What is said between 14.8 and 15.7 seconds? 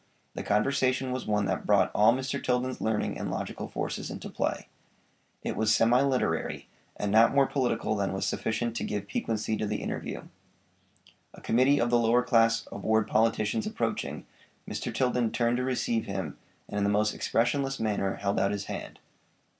Tilden turned to